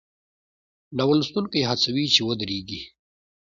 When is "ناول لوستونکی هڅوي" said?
0.97-2.05